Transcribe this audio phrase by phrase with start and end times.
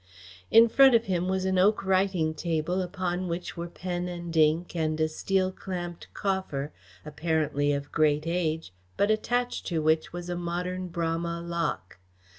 [0.49, 4.75] In front of him was an oak writing table upon which were pen and ink
[4.75, 6.73] and a steel clamped coffer,
[7.05, 11.99] apparently of great age but attached to which was a modern Bramah lock.